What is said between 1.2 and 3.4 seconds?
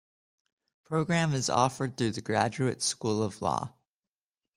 is offered through the Graduate School of